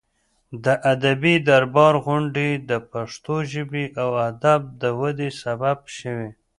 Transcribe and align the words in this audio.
د 0.63 0.65
ادبي 0.93 1.35
دربار 1.47 1.93
غونډې 2.05 2.49
د 2.69 2.71
پښتو 2.91 3.35
ژبې 3.51 3.85
او 4.01 4.09
ادب 4.29 4.61
د 4.81 4.83
ودې 4.99 5.29
سبب 5.43 5.77
شوې. 5.97 6.29